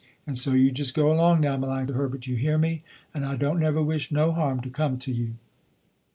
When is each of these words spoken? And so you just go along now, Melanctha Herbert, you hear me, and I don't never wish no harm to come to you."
And 0.25 0.35
so 0.35 0.53
you 0.53 0.71
just 0.71 0.95
go 0.95 1.11
along 1.13 1.41
now, 1.41 1.57
Melanctha 1.57 1.93
Herbert, 1.93 2.25
you 2.25 2.35
hear 2.35 2.57
me, 2.57 2.83
and 3.13 3.23
I 3.23 3.35
don't 3.35 3.59
never 3.59 3.83
wish 3.83 4.11
no 4.11 4.31
harm 4.31 4.59
to 4.61 4.69
come 4.71 4.97
to 4.97 5.11
you." 5.11 5.35